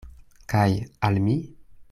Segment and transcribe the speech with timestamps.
[0.53, 0.63] Kaj
[1.11, 1.39] al mi?